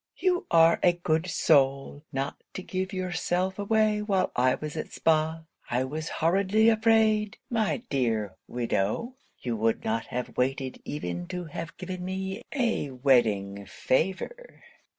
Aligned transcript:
You 0.17 0.47
are 0.49 0.79
a 0.81 0.93
good 0.93 1.27
soul, 1.27 2.01
not 2.11 2.43
to 2.55 2.63
give 2.63 2.91
yourself 2.91 3.59
away 3.59 4.01
while 4.01 4.31
I 4.35 4.55
was 4.55 4.75
at 4.75 4.91
Spa. 4.91 5.43
I 5.69 5.83
was 5.83 6.09
horridly 6.09 6.69
afraid, 6.69 7.37
my 7.51 7.83
dear 7.87 8.33
widow! 8.47 9.13
you 9.37 9.55
would 9.57 9.85
not 9.85 10.07
have 10.07 10.35
waited 10.35 10.81
even 10.85 11.27
to 11.27 11.43
have 11.45 11.77
given 11.77 12.03
me 12.03 12.41
a 12.51 12.89
wedding 12.89 13.67
favour.' 13.67 14.63